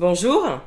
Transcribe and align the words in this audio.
Bonjour. 0.00 0.58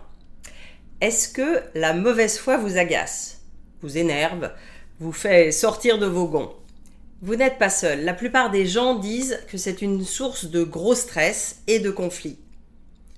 Est-ce 1.01 1.28
que 1.28 1.64
la 1.74 1.93
mauvaise 1.93 2.38
foi 2.38 2.58
vous 2.58 2.78
agace, 2.78 3.40
vous 3.82 3.98
énerve, 3.98 4.52
vous 5.00 5.12
fait 5.12 5.52
sortir 5.52 5.98
de 5.98 6.06
vos 6.06 6.28
gonds? 6.28 6.54
Vous 7.24 7.35
n'êtes 7.35 7.58
pas 7.58 7.72
seul. 7.72 8.05
La 8.05 8.13
plupart 8.13 8.51
des 8.51 8.67
gens 8.67 8.93
disent 8.93 9.39
que 9.47 9.57
c'est 9.57 9.81
une 9.81 10.05
source 10.05 10.46
de 10.46 10.61
gros 10.61 10.93
stress 10.93 11.63
et 11.65 11.79
de 11.79 11.89
conflits. 11.89 12.38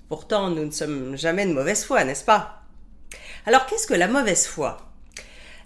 Pourtant, 0.08 0.48
nous 0.48 0.64
ne 0.64 0.70
sommes 0.70 1.18
jamais 1.18 1.44
de 1.44 1.52
mauvaise 1.52 1.84
foi, 1.84 2.02
n'est-ce 2.04 2.24
pas? 2.24 2.62
Alors 3.44 3.66
qu'est-ce 3.66 3.86
que 3.86 3.92
la 3.92 4.08
mauvaise 4.08 4.46
foi? 4.46 4.78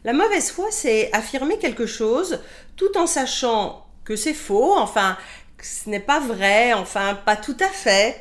La 0.03 0.13
mauvaise 0.13 0.51
foi, 0.51 0.67
c'est 0.73 1.13
affirmer 1.13 1.59
quelque 1.59 1.87
chose 1.87 2.41
tout 2.75 2.99
en 2.99 3.07
sachant 3.07 3.87
que 4.03 4.17
c'est 4.17 4.35
faux, 4.35 4.77
enfin, 4.77 5.17
que 5.57 5.65
ce 5.65 5.89
n'est 5.89 6.01
pas 6.01 6.19
vrai, 6.19 6.73
enfin, 6.73 7.15
pas 7.15 7.37
tout 7.37 7.57
à 7.61 7.69
fait, 7.69 8.21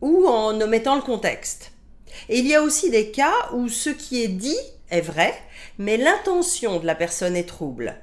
ou 0.00 0.26
en 0.26 0.60
omettant 0.60 0.96
le 0.96 1.02
contexte. 1.02 1.72
Et 2.28 2.38
il 2.38 2.46
y 2.46 2.54
a 2.54 2.62
aussi 2.62 2.90
des 2.90 3.10
cas 3.10 3.50
où 3.52 3.68
ce 3.68 3.90
qui 3.90 4.22
est 4.22 4.28
dit 4.28 4.58
est 4.90 5.00
vrai, 5.00 5.34
mais 5.78 5.96
l'intention 5.96 6.78
de 6.78 6.86
la 6.86 6.94
personne 6.94 7.36
est 7.36 7.48
trouble. 7.48 7.96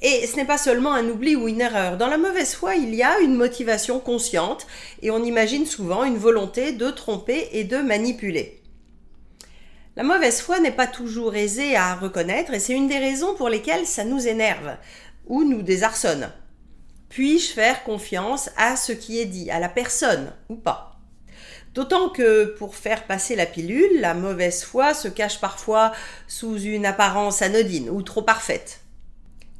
Et 0.00 0.26
ce 0.26 0.36
n'est 0.36 0.44
pas 0.44 0.58
seulement 0.58 0.92
un 0.92 1.08
oubli 1.08 1.36
ou 1.36 1.48
une 1.48 1.60
erreur. 1.60 1.96
Dans 1.96 2.08
la 2.08 2.18
mauvaise 2.18 2.54
foi, 2.54 2.74
il 2.74 2.94
y 2.94 3.02
a 3.02 3.20
une 3.20 3.34
motivation 3.34 4.00
consciente 4.00 4.66
et 5.00 5.10
on 5.10 5.22
imagine 5.22 5.66
souvent 5.66 6.04
une 6.04 6.18
volonté 6.18 6.72
de 6.72 6.90
tromper 6.90 7.48
et 7.52 7.64
de 7.64 7.78
manipuler. 7.78 8.62
La 9.94 10.02
mauvaise 10.02 10.40
foi 10.40 10.58
n'est 10.58 10.72
pas 10.72 10.86
toujours 10.86 11.36
aisée 11.36 11.76
à 11.76 11.94
reconnaître 11.94 12.54
et 12.54 12.60
c'est 12.60 12.72
une 12.72 12.88
des 12.88 12.98
raisons 12.98 13.34
pour 13.34 13.48
lesquelles 13.48 13.86
ça 13.86 14.04
nous 14.04 14.26
énerve 14.26 14.76
ou 15.26 15.44
nous 15.44 15.62
désarçonne. 15.62 16.32
Puis-je 17.08 17.52
faire 17.52 17.84
confiance 17.84 18.50
à 18.56 18.74
ce 18.76 18.92
qui 18.92 19.20
est 19.20 19.26
dit, 19.26 19.50
à 19.50 19.60
la 19.60 19.68
personne 19.68 20.32
ou 20.48 20.56
pas? 20.56 20.91
D'autant 21.74 22.10
que 22.10 22.44
pour 22.58 22.76
faire 22.76 23.06
passer 23.06 23.34
la 23.34 23.46
pilule, 23.46 24.00
la 24.00 24.12
mauvaise 24.12 24.62
foi 24.62 24.92
se 24.92 25.08
cache 25.08 25.40
parfois 25.40 25.92
sous 26.28 26.58
une 26.58 26.84
apparence 26.84 27.40
anodine 27.40 27.88
ou 27.88 28.02
trop 28.02 28.20
parfaite. 28.20 28.80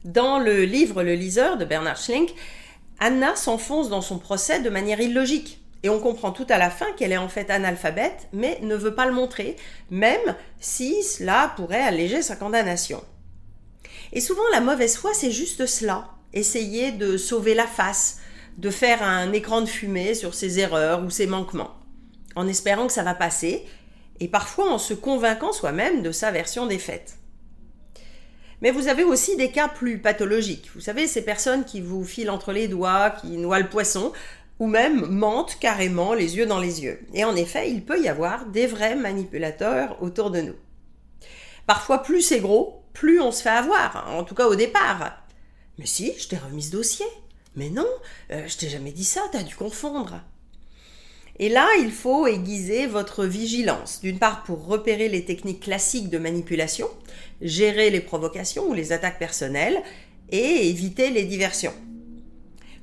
Dans 0.05 0.39
le 0.39 0.65
livre 0.65 1.03
Le 1.03 1.15
liseur 1.15 1.57
de 1.57 1.65
Bernard 1.65 1.97
Schlink, 1.97 2.35
Anna 3.01 3.35
s'enfonce 3.35 3.89
dans 3.89 4.03
son 4.03 4.19
procès 4.19 4.61
de 4.61 4.69
manière 4.69 5.01
illogique. 5.01 5.61
Et 5.85 5.89
on 5.89 6.01
comprend 6.01 6.33
tout 6.33 6.47
à 6.51 6.59
la 6.59 6.71
fin 6.71 6.93
qu'elle 6.97 7.13
est 7.13 7.17
en 7.17 7.31
fait 7.31 7.51
analphabète, 7.51 8.29
mais 8.33 8.59
ne 8.63 8.77
veut 8.77 8.95
pas 8.95 9.07
le 9.07 9.13
montrer, 9.13 9.57
même 9.91 10.37
si 10.61 11.03
cela 11.03 11.53
pourrait 11.57 11.83
alléger 11.83 12.21
sa 12.21 12.37
condamnation. 12.37 13.03
Et 14.13 14.21
souvent, 14.21 14.43
la 14.53 14.61
mauvaise 14.61 14.97
foi, 14.97 15.13
c'est 15.15 15.33
juste 15.33 15.67
cela. 15.67 16.11
Essayer 16.35 16.93
de 16.93 17.17
sauver 17.17 17.55
la 17.55 17.67
face, 17.67 18.19
de 18.59 18.71
faire 18.71 19.03
un 19.03 19.33
écran 19.33 19.63
de 19.63 19.67
fumée 19.67 20.15
sur 20.15 20.35
ses 20.35 20.61
erreurs 20.61 21.03
ou 21.03 21.11
ses 21.11 21.27
manquements 21.27 21.82
en 22.37 22.49
espérant 22.49 22.87
que 22.87 22.93
ça 22.93 23.03
va 23.03 23.15
passer, 23.15 23.65
et 24.21 24.29
parfois 24.29 24.71
en 24.71 24.79
se 24.79 24.95
convainquant 24.95 25.53
soi-même 25.53 26.03
de 26.03 26.13
sa 26.13 26.31
version 26.31 26.67
des 26.67 26.79
faits. 26.79 27.17
Mais 28.61 28.71
vous 28.71 28.87
avez 28.87 29.03
aussi 29.03 29.37
des 29.37 29.51
cas 29.51 29.69
plus 29.69 29.99
pathologiques. 29.99 30.71
Vous 30.75 30.81
savez, 30.81 31.09
ces 31.09 31.25
personnes 31.25 31.65
qui 31.65 31.81
vous 31.81 32.05
filent 32.05 32.31
entre 32.31 32.53
les 32.53 32.69
doigts, 32.69 33.11
qui 33.11 33.37
noient 33.37 33.59
le 33.59 33.69
poisson, 33.69 34.13
ou 34.61 34.69
même 34.69 35.07
mentent 35.07 35.59
carrément 35.59 36.15
les 36.15 36.37
yeux 36.37 36.47
dans 36.47 36.61
les 36.61 36.85
yeux. 36.85 37.01
Et 37.13 37.25
en 37.25 37.35
effet, 37.35 37.71
il 37.71 37.85
peut 37.85 38.01
y 38.01 38.09
avoir 38.09 38.47
des 38.47 38.69
vrais 38.69 38.95
manipulateurs 38.95 40.01
autour 40.01 40.31
de 40.31 40.43
nous. 40.43 40.55
Parfois, 41.67 42.03
plus 42.03 42.23
c'est 42.23 42.39
gros, 42.39 42.85
plus 42.93 43.21
on 43.21 43.33
se 43.33 43.43
fait 43.43 43.49
avoir, 43.49 44.09
en 44.15 44.23
tout 44.23 44.37
cas 44.37 44.47
au 44.47 44.55
départ. 44.55 45.25
Mais 45.79 45.87
si, 45.87 46.13
je 46.17 46.29
t'ai 46.29 46.37
remis 46.37 46.63
ce 46.63 46.71
dossier. 46.71 47.07
Mais 47.57 47.71
non, 47.71 47.89
euh, 48.31 48.47
je 48.47 48.57
t'ai 48.57 48.69
jamais 48.69 48.93
dit 48.93 49.05
ça, 49.05 49.23
t'as 49.33 49.43
dû 49.43 49.57
confondre. 49.57 50.21
Et 51.39 51.49
là, 51.49 51.69
il 51.81 51.91
faut 51.91 52.27
aiguiser 52.27 52.87
votre 52.87 53.25
vigilance, 53.25 54.01
d'une 54.03 54.19
part 54.19 54.43
pour 54.45 54.67
repérer 54.67 55.09
les 55.09 55.25
techniques 55.25 55.61
classiques 55.61 56.11
de 56.11 56.19
manipulation, 56.19 56.89
gérer 57.41 57.91
les 57.91 58.01
provocations 58.01 58.69
ou 58.69 58.75
les 58.75 58.93
attaques 58.93 59.19
personnelles, 59.19 59.83
et 60.31 60.69
éviter 60.69 61.11
les 61.11 61.25
diversions. 61.25 61.75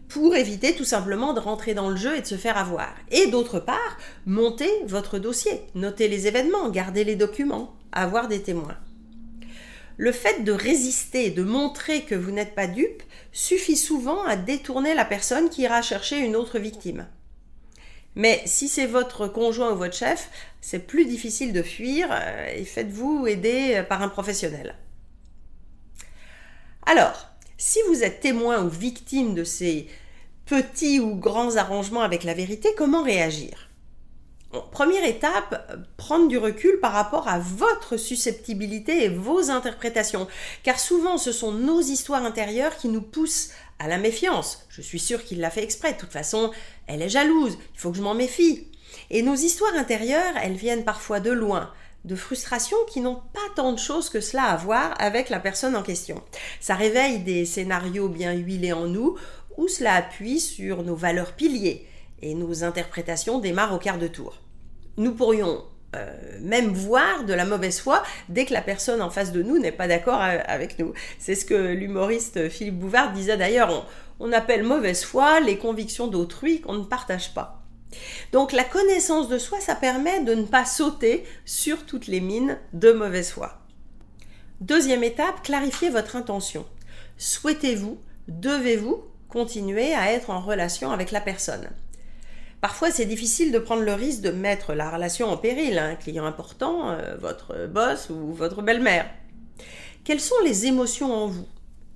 Pour 0.08 0.36
éviter 0.36 0.74
tout 0.74 0.86
simplement 0.86 1.34
de 1.34 1.40
rentrer 1.40 1.74
dans 1.74 1.90
le 1.90 1.96
jeu 1.96 2.16
et 2.18 2.22
de 2.22 2.26
se 2.26 2.36
faire 2.36 2.58
avoir. 2.58 2.94
Et 3.12 3.28
d'autre 3.28 3.60
part, 3.60 3.98
monter 4.26 4.70
votre 4.86 5.20
dossier, 5.20 5.62
noter 5.76 6.08
les 6.08 6.26
événements, 6.26 6.70
garder 6.70 7.04
les 7.04 7.16
documents, 7.16 7.76
avoir 7.92 8.28
des 8.28 8.42
témoins. 8.42 8.78
Le 9.98 10.12
fait 10.12 10.44
de 10.44 10.52
résister, 10.52 11.30
de 11.30 11.44
montrer 11.44 12.04
que 12.04 12.16
vous 12.16 12.32
n'êtes 12.32 12.56
pas 12.56 12.68
dupe, 12.68 13.04
suffit 13.32 13.78
souvent 13.78 14.24
à 14.24 14.36
détourner 14.36 14.96
la 14.96 15.06
personne 15.06 15.50
qui 15.50 15.64
ira 15.64 15.82
chercher 15.82 16.18
une 16.18 16.36
autre 16.36 16.58
victime. 16.58 17.06
Mais 18.16 18.42
si 18.46 18.68
c'est 18.68 18.88
votre 18.88 19.28
conjoint 19.28 19.72
ou 19.72 19.78
votre 19.78 19.96
chef, 19.96 20.30
c'est 20.62 20.80
plus 20.80 21.06
difficile 21.06 21.54
de 21.54 21.62
fuir 21.62 22.10
euh, 22.12 22.54
et 22.56 22.66
faites-vous 22.66 23.28
aider 23.28 23.84
par 23.88 24.02
un 24.02 24.10
professionnel. 24.10 24.76
Alors, 26.86 27.30
si 27.58 27.80
vous 27.88 28.04
êtes 28.04 28.20
témoin 28.20 28.64
ou 28.64 28.70
victime 28.70 29.36
de 29.36 29.44
ces 29.44 29.88
petits 30.46 31.00
ou 31.00 31.16
grands 31.16 31.58
arrangements 31.58 32.02
avec 32.02 32.24
la 32.24 32.34
vérité, 32.34 32.70
comment 32.76 33.04
réagir? 33.04 33.69
Première 34.72 35.06
étape, 35.06 35.78
prendre 35.98 36.28
du 36.28 36.40
recul 36.40 36.80
par 36.80 36.92
rapport 36.92 37.28
à 37.28 37.38
votre 37.38 37.98
susceptibilité 37.98 39.04
et 39.04 39.10
vos 39.10 39.52
interprétations. 39.52 40.28
Car 40.64 40.80
souvent, 40.80 41.20
ce 41.20 41.32
sont 41.32 41.52
nos 41.52 41.82
histoires 41.82 42.26
intérieures 42.26 42.76
qui 42.78 42.88
nous 42.88 43.02
poussent 43.02 43.52
à 43.78 43.88
la 43.88 44.00
méfiance. 44.00 44.66
Je 44.70 44.82
suis 44.82 44.98
sûre 44.98 45.24
qu'il 45.24 45.40
l'a 45.40 45.52
fait 45.52 45.64
exprès. 45.64 45.94
De 45.94 46.00
toute 46.00 46.12
façon, 46.12 46.50
elle 46.88 47.04
est 47.04 47.10
jalouse. 47.10 47.60
Il 47.76 47.80
faut 47.80 47.92
que 47.92 47.98
je 47.98 48.02
m'en 48.02 48.16
méfie. 48.16 48.68
Et 49.12 49.22
nos 49.22 49.36
histoires 49.36 49.76
intérieures, 49.76 50.34
elles 50.42 50.56
viennent 50.56 50.84
parfois 50.84 51.20
de 51.20 51.32
loin, 51.32 51.72
de 52.06 52.16
frustrations 52.16 52.78
qui 52.90 53.02
n'ont 53.02 53.22
pas 53.34 53.40
tant 53.56 53.72
de 53.72 53.78
choses 53.78 54.10
que 54.10 54.20
cela 54.20 54.46
à 54.46 54.58
voir 54.58 54.96
avec 54.98 55.30
la 55.30 55.40
personne 55.40 55.76
en 55.76 55.84
question. 55.84 56.24
Ça 56.60 56.74
réveille 56.74 57.20
des 57.20 57.46
scénarios 57.46 58.10
bien 58.10 58.34
huilés 58.34 58.74
en 58.74 58.88
nous, 58.88 59.16
où 59.58 59.68
cela 59.68 59.94
appuie 59.94 60.40
sur 60.40 60.82
nos 60.82 60.96
valeurs 60.96 61.34
piliers 61.34 61.89
et 62.22 62.36
nos 62.36 62.64
interprétations 62.64 63.40
démarrent 63.40 63.74
au 63.74 63.80
quart 63.80 63.98
de 63.98 64.08
tour. 64.08 64.38
Nous 64.98 65.14
pourrions 65.14 65.64
euh, 65.96 66.12
même 66.42 66.72
voir 66.72 67.24
de 67.24 67.34
la 67.34 67.46
mauvaise 67.46 67.80
foi 67.80 68.04
dès 68.28 68.46
que 68.46 68.54
la 68.54 68.62
personne 68.62 69.02
en 69.02 69.10
face 69.10 69.32
de 69.32 69.42
nous 69.42 69.58
n'est 69.58 69.72
pas 69.72 69.88
d'accord 69.88 70.22
avec 70.22 70.78
nous. 70.78 70.94
C'est 71.18 71.34
ce 71.34 71.46
que 71.46 71.74
l'humoriste 71.74 72.48
Philippe 72.50 72.78
Bouvard 72.78 73.12
disait 73.12 73.38
d'ailleurs, 73.38 73.88
on, 74.20 74.32
appelle 74.32 74.64
mauvaise 74.64 75.04
foi 75.04 75.40
les 75.40 75.58
convictions 75.58 76.06
d'autrui 76.06 76.62
qu'on 76.62 76.74
ne 76.74 76.84
partage 76.84 77.34
pas. 77.34 77.64
Donc 78.32 78.52
la 78.52 78.64
connaissance 78.64 79.30
de 79.30 79.40
soi, 79.40 79.60
ça 79.62 79.74
permet 79.74 80.24
de 80.24 80.36
ne 80.36 80.44
pas 80.44 80.66
sauter 80.66 81.24
sur 81.44 81.86
toutes 81.88 82.06
les 82.06 82.20
mines 82.22 82.60
de 82.74 82.92
mauvaise 82.92 83.32
foi. 83.32 83.58
Deuxième 84.62 85.04
étape, 85.04 85.42
clarifiez 85.42 85.90
votre 85.90 86.16
intention. 86.16 86.66
Souhaitez-vous, 87.18 87.98
devez-vous 88.28 89.04
continuer 89.28 89.96
à 89.96 90.12
être 90.12 90.30
en 90.30 90.40
relation 90.40 90.92
avec 90.92 91.10
la 91.10 91.22
personne? 91.22 91.68
Parfois, 92.62 92.92
c'est 92.92 93.06
difficile 93.06 93.52
de 93.52 93.60
prendre 93.60 93.84
le 93.84 93.94
risque 93.94 94.22
de 94.22 94.32
mettre 94.32 94.74
la 94.74 94.92
relation 94.92 95.30
en 95.30 95.38
péril, 95.38 95.78
un 95.78 95.96
client 95.96 96.26
important, 96.26 96.92
euh, 96.92 97.16
votre 97.18 97.68
boss 97.68 98.10
ou 98.10 98.34
votre 98.34 98.62
belle-mère. 98.62 99.10
Quelles 100.04 100.20
sont 100.20 100.40
les 100.44 100.66
émotions 100.66 101.14
en 101.14 101.28
vous? 101.28 101.48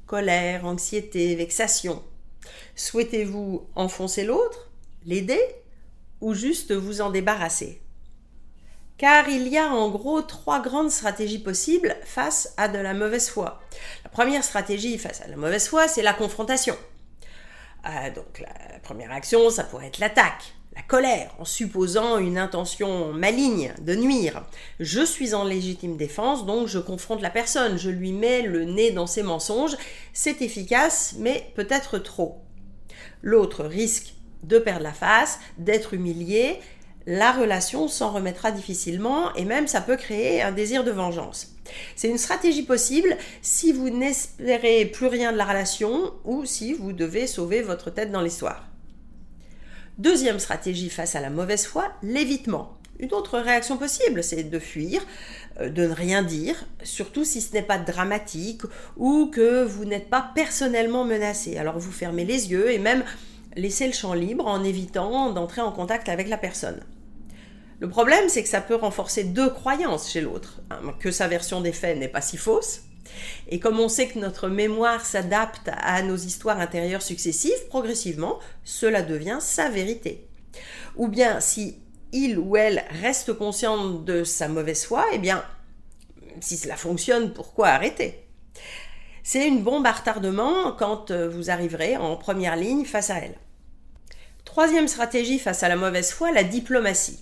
Colère, 0.05 0.65
anxiété, 0.65 1.35
vexation? 1.35 2.01
Souhaitez-vous 2.75 3.67
enfoncer 3.75 4.23
l'autre, 4.23 4.69
l'aider 5.05 5.41
ou 6.21 6.33
juste 6.33 6.71
vous 6.71 7.01
en 7.01 7.09
débarrasser? 7.09 7.81
Car 8.97 9.27
il 9.27 9.47
y 9.49 9.57
a 9.57 9.67
en 9.67 9.89
gros 9.89 10.21
trois 10.21 10.61
grandes 10.61 10.91
stratégies 10.91 11.39
possibles 11.39 11.97
face 12.05 12.53
à 12.55 12.69
de 12.69 12.77
la 12.77 12.93
mauvaise 12.93 13.29
foi. 13.29 13.59
La 14.03 14.09
première 14.09 14.43
stratégie 14.43 14.97
face 14.97 15.21
à 15.21 15.27
la 15.27 15.35
mauvaise 15.35 15.67
foi, 15.67 15.87
c'est 15.87 16.03
la 16.03 16.13
confrontation. 16.13 16.77
Ah, 17.83 18.09
donc 18.09 18.39
la 18.39 18.79
première 18.79 19.11
action, 19.11 19.49
ça 19.49 19.65
pourrait 19.65 19.87
être 19.87 19.99
l'attaque, 19.99 20.53
la 20.73 20.81
colère, 20.81 21.35
en 21.37 21.43
supposant 21.43 22.17
une 22.17 22.37
intention 22.37 23.11
maligne 23.11 23.73
de 23.81 23.93
nuire. 23.93 24.45
Je 24.79 25.05
suis 25.05 25.33
en 25.33 25.43
légitime 25.43 25.97
défense, 25.97 26.45
donc 26.45 26.67
je 26.67 26.79
confronte 26.79 27.21
la 27.21 27.29
personne, 27.29 27.77
je 27.77 27.89
lui 27.89 28.13
mets 28.13 28.41
le 28.41 28.63
nez 28.63 28.91
dans 28.91 29.05
ses 29.05 29.21
mensonges. 29.21 29.75
C'est 30.13 30.41
efficace, 30.41 31.15
mais 31.19 31.51
peut-être 31.55 31.99
trop. 31.99 32.41
L'autre 33.21 33.65
risque 33.65 34.13
de 34.43 34.59
perdre 34.59 34.83
la 34.83 34.93
face, 34.93 35.39
d'être 35.57 35.93
humilié, 35.93 36.59
la 37.05 37.31
relation 37.31 37.87
s'en 37.87 38.11
remettra 38.11 38.51
difficilement 38.51 39.33
et 39.35 39.45
même 39.45 39.67
ça 39.67 39.81
peut 39.81 39.97
créer 39.97 40.41
un 40.41 40.51
désir 40.51 40.83
de 40.83 40.91
vengeance. 40.91 41.55
C'est 41.95 42.09
une 42.09 42.17
stratégie 42.17 42.63
possible 42.63 43.17
si 43.41 43.71
vous 43.71 43.89
n'espérez 43.89 44.85
plus 44.85 45.07
rien 45.07 45.31
de 45.31 45.37
la 45.37 45.45
relation 45.45 46.13
ou 46.23 46.45
si 46.45 46.73
vous 46.73 46.93
devez 46.93 47.27
sauver 47.27 47.61
votre 47.61 47.89
tête 47.89 48.11
dans 48.11 48.21
l'histoire. 48.21 48.67
Deuxième 49.97 50.39
stratégie 50.39 50.89
face 50.89 51.15
à 51.15 51.21
la 51.21 51.29
mauvaise 51.29 51.65
foi, 51.65 51.91
l'évitement. 52.01 52.77
Une 52.99 53.13
autre 53.13 53.39
réaction 53.39 53.77
possible, 53.77 54.23
c'est 54.23 54.43
de 54.43 54.59
fuir, 54.59 55.01
euh, 55.59 55.69
de 55.69 55.87
ne 55.87 55.93
rien 55.93 56.23
dire, 56.23 56.65
surtout 56.83 57.25
si 57.25 57.41
ce 57.41 57.53
n'est 57.53 57.63
pas 57.63 57.77
dramatique 57.77 58.61
ou 58.97 59.27
que 59.27 59.63
vous 59.63 59.85
n'êtes 59.85 60.09
pas 60.09 60.31
personnellement 60.35 61.03
menacé. 61.03 61.57
Alors 61.57 61.79
vous 61.79 61.91
fermez 61.91 62.23
les 62.23 62.51
yeux 62.51 62.71
et 62.71 62.79
même 62.79 63.03
laissez 63.55 63.87
le 63.87 63.93
champ 63.93 64.13
libre 64.13 64.47
en 64.47 64.63
évitant 64.63 65.31
d'entrer 65.31 65.61
en 65.61 65.71
contact 65.71 66.09
avec 66.09 66.27
la 66.27 66.37
personne. 66.37 66.79
Le 67.83 67.89
problème, 67.89 68.29
c'est 68.29 68.43
que 68.43 68.47
ça 68.47 68.61
peut 68.61 68.75
renforcer 68.75 69.25
deux 69.25 69.49
croyances 69.49 70.09
chez 70.09 70.21
l'autre, 70.21 70.61
hein, 70.71 70.95
que 71.01 71.11
sa 71.11 71.27
version 71.27 71.59
des 71.59 71.73
faits 71.73 71.97
n'est 71.97 72.07
pas 72.07 72.21
si 72.21 72.37
fausse, 72.37 72.83
et 73.49 73.59
comme 73.59 73.77
on 73.77 73.89
sait 73.89 74.07
que 74.07 74.19
notre 74.19 74.47
mémoire 74.47 75.05
s'adapte 75.05 75.69
à 75.69 76.01
nos 76.01 76.15
histoires 76.15 76.61
intérieures 76.61 77.01
successives, 77.01 77.67
progressivement, 77.67 78.39
cela 78.63 79.01
devient 79.01 79.39
sa 79.41 79.67
vérité. 79.67 80.29
Ou 80.95 81.09
bien 81.09 81.41
si 81.41 81.77
il 82.13 82.39
ou 82.39 82.55
elle 82.55 82.85
reste 83.01 83.33
conscient 83.33 83.89
de 83.89 84.23
sa 84.23 84.47
mauvaise 84.47 84.85
foi, 84.85 85.05
eh 85.11 85.17
bien, 85.17 85.43
si 86.39 86.55
cela 86.55 86.77
fonctionne, 86.77 87.33
pourquoi 87.33 87.67
arrêter? 87.67 88.23
C'est 89.23 89.45
une 89.45 89.61
bombe 89.61 89.85
à 89.85 89.91
retardement 89.91 90.71
quand 90.71 91.11
euh, 91.11 91.27
vous 91.27 91.49
arriverez 91.49 91.97
en 91.97 92.15
première 92.15 92.55
ligne 92.55 92.85
face 92.85 93.09
à 93.09 93.17
elle. 93.17 93.35
Troisième 94.45 94.87
stratégie 94.87 95.37
face 95.37 95.63
à 95.63 95.67
la 95.67 95.75
mauvaise 95.75 96.13
foi, 96.13 96.31
la 96.31 96.45
diplomatie. 96.45 97.19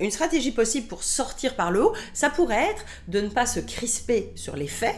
Une 0.00 0.10
stratégie 0.10 0.52
possible 0.52 0.86
pour 0.88 1.04
sortir 1.04 1.54
par 1.54 1.70
le 1.70 1.84
haut, 1.84 1.94
ça 2.12 2.30
pourrait 2.30 2.70
être 2.70 2.84
de 3.08 3.20
ne 3.20 3.28
pas 3.28 3.46
se 3.46 3.60
crisper 3.60 4.32
sur 4.34 4.56
les 4.56 4.66
faits 4.66 4.96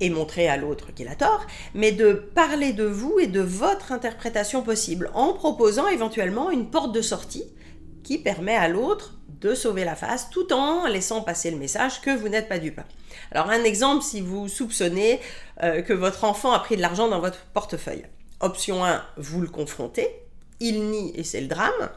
et 0.00 0.10
montrer 0.10 0.48
à 0.48 0.56
l'autre 0.56 0.94
qu'il 0.94 1.08
a 1.08 1.16
tort, 1.16 1.46
mais 1.74 1.92
de 1.92 2.12
parler 2.12 2.72
de 2.72 2.84
vous 2.84 3.18
et 3.18 3.26
de 3.26 3.40
votre 3.40 3.92
interprétation 3.92 4.62
possible 4.62 5.10
en 5.14 5.32
proposant 5.32 5.88
éventuellement 5.88 6.50
une 6.50 6.70
porte 6.70 6.92
de 6.92 7.02
sortie 7.02 7.44
qui 8.04 8.18
permet 8.18 8.54
à 8.54 8.68
l'autre 8.68 9.14
de 9.40 9.54
sauver 9.54 9.84
la 9.84 9.96
face 9.96 10.30
tout 10.30 10.52
en 10.52 10.86
laissant 10.86 11.20
passer 11.22 11.50
le 11.50 11.56
message 11.56 12.00
que 12.00 12.16
vous 12.16 12.28
n'êtes 12.28 12.48
pas 12.48 12.58
dupe. 12.58 12.80
Alors 13.32 13.50
un 13.50 13.64
exemple 13.64 14.02
si 14.02 14.20
vous 14.20 14.48
soupçonnez 14.48 15.20
euh, 15.62 15.82
que 15.82 15.92
votre 15.92 16.24
enfant 16.24 16.52
a 16.52 16.58
pris 16.60 16.76
de 16.76 16.82
l'argent 16.82 17.08
dans 17.08 17.20
votre 17.20 17.44
portefeuille. 17.52 18.06
Option 18.40 18.84
1, 18.84 19.02
vous 19.16 19.40
le 19.40 19.48
confrontez, 19.48 20.08
il 20.60 20.90
nie 20.90 21.12
et 21.16 21.24
c'est 21.24 21.40
le 21.40 21.48
drame. 21.48 21.90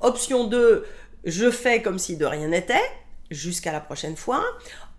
Option 0.00 0.44
2, 0.44 0.84
je 1.24 1.50
fais 1.50 1.82
comme 1.82 1.98
si 1.98 2.16
de 2.16 2.24
rien 2.24 2.48
n'était, 2.48 2.82
jusqu'à 3.30 3.72
la 3.72 3.80
prochaine 3.80 4.16
fois. 4.16 4.44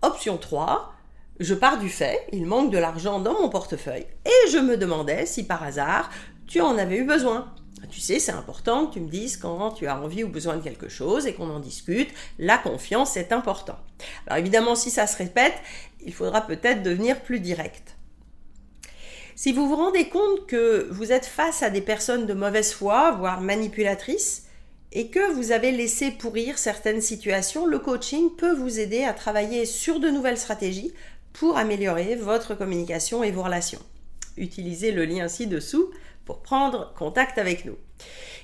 Option 0.02 0.38
3, 0.38 0.92
je 1.40 1.54
pars 1.54 1.78
du 1.78 1.88
fait, 1.88 2.26
il 2.32 2.46
manque 2.46 2.70
de 2.70 2.78
l'argent 2.78 3.20
dans 3.20 3.40
mon 3.40 3.48
portefeuille, 3.48 4.06
et 4.24 4.50
je 4.50 4.58
me 4.58 4.76
demandais 4.76 5.26
si 5.26 5.44
par 5.44 5.62
hasard 5.62 6.10
tu 6.46 6.60
en 6.60 6.78
avais 6.78 6.98
eu 6.98 7.04
besoin. 7.04 7.52
Tu 7.90 8.00
sais, 8.00 8.18
c'est 8.18 8.32
important 8.32 8.86
que 8.86 8.94
tu 8.94 9.00
me 9.00 9.08
dises 9.08 9.36
quand 9.36 9.70
tu 9.72 9.86
as 9.86 10.00
envie 10.00 10.24
ou 10.24 10.28
besoin 10.28 10.56
de 10.56 10.62
quelque 10.62 10.88
chose 10.88 11.26
et 11.26 11.34
qu'on 11.34 11.50
en 11.50 11.60
discute. 11.60 12.10
La 12.38 12.58
confiance 12.58 13.16
est 13.16 13.32
important. 13.32 13.78
Alors 14.26 14.38
évidemment, 14.38 14.74
si 14.74 14.90
ça 14.90 15.06
se 15.06 15.16
répète, 15.16 15.54
il 16.04 16.12
faudra 16.12 16.40
peut-être 16.40 16.82
devenir 16.82 17.20
plus 17.20 17.38
direct. 17.38 17.96
Si 19.34 19.52
vous 19.52 19.68
vous 19.68 19.76
rendez 19.76 20.08
compte 20.08 20.46
que 20.46 20.88
vous 20.90 21.12
êtes 21.12 21.26
face 21.26 21.62
à 21.62 21.68
des 21.68 21.82
personnes 21.82 22.26
de 22.26 22.32
mauvaise 22.32 22.72
foi, 22.72 23.12
voire 23.12 23.42
manipulatrices, 23.42 24.45
et 24.96 25.08
que 25.08 25.30
vous 25.34 25.52
avez 25.52 25.72
laissé 25.72 26.10
pourrir 26.10 26.56
certaines 26.56 27.02
situations, 27.02 27.66
le 27.66 27.78
coaching 27.78 28.34
peut 28.34 28.54
vous 28.54 28.80
aider 28.80 29.04
à 29.04 29.12
travailler 29.12 29.66
sur 29.66 30.00
de 30.00 30.08
nouvelles 30.08 30.38
stratégies 30.38 30.94
pour 31.34 31.58
améliorer 31.58 32.14
votre 32.16 32.54
communication 32.54 33.22
et 33.22 33.30
vos 33.30 33.42
relations. 33.42 33.82
Utilisez 34.38 34.92
le 34.92 35.04
lien 35.04 35.28
ci-dessous 35.28 35.90
pour 36.24 36.40
prendre 36.40 36.94
contact 36.98 37.36
avec 37.36 37.66
nous. 37.66 37.76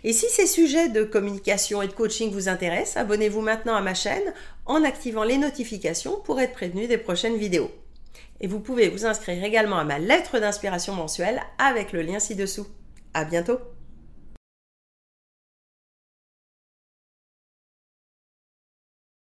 Et 0.05 0.13
si 0.13 0.27
ces 0.29 0.47
sujets 0.47 0.91
de 0.91 1.05
communication 1.05 1.81
et 1.81 1.89
de 1.89 1.93
coaching 1.95 2.31
vous 2.31 2.51
intéressent, 2.51 2.99
abonnez-vous 2.99 3.41
maintenant 3.41 3.75
à 3.75 3.81
ma 3.81 3.95
chaîne 3.95 4.35
en 4.67 4.85
activant 4.85 5.25
les 5.25 5.39
notifications 5.39 6.21
pour 6.21 6.39
être 6.39 6.53
prévenu 6.53 6.87
des 6.87 6.99
prochaines 6.99 7.39
vidéos. 7.39 7.71
Et 8.43 8.47
vous 8.47 8.61
pouvez 8.61 8.91
vous 8.91 9.07
inscrire 9.07 9.43
également 9.43 9.79
à 9.79 9.85
ma 9.85 9.99
lettre 9.99 10.39
d'inspiration 10.39 10.93
mensuelle 10.93 11.41
avec 11.57 11.93
le 11.93 12.03
lien 12.03 12.19
ci-dessous. 12.19 12.67
À 13.15 13.25
bientôt! 13.25 13.59